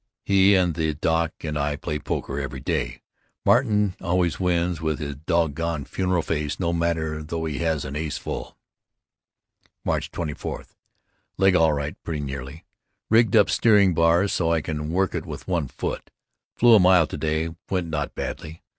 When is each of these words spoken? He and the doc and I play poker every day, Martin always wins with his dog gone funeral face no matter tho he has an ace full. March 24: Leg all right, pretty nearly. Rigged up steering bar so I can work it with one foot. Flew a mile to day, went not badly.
He 0.23 0.55
and 0.55 0.73
the 0.73 0.95
doc 0.95 1.31
and 1.41 1.59
I 1.59 1.75
play 1.75 1.99
poker 1.99 2.39
every 2.39 2.59
day, 2.59 3.03
Martin 3.45 3.95
always 4.01 4.39
wins 4.39 4.81
with 4.81 4.97
his 4.97 5.13
dog 5.15 5.53
gone 5.53 5.85
funeral 5.85 6.23
face 6.23 6.59
no 6.59 6.73
matter 6.73 7.21
tho 7.21 7.45
he 7.45 7.59
has 7.59 7.85
an 7.85 7.95
ace 7.95 8.17
full. 8.17 8.57
March 9.85 10.09
24: 10.09 10.65
Leg 11.37 11.55
all 11.55 11.73
right, 11.73 12.01
pretty 12.01 12.19
nearly. 12.21 12.65
Rigged 13.11 13.35
up 13.35 13.51
steering 13.51 13.93
bar 13.93 14.27
so 14.27 14.51
I 14.51 14.61
can 14.61 14.89
work 14.91 15.13
it 15.13 15.27
with 15.27 15.47
one 15.47 15.67
foot. 15.67 16.09
Flew 16.55 16.73
a 16.73 16.79
mile 16.79 17.05
to 17.05 17.17
day, 17.17 17.49
went 17.69 17.85
not 17.89 18.15
badly. 18.15 18.63